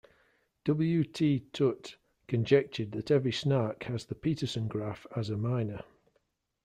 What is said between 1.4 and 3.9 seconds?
Tutte conjectured that every snark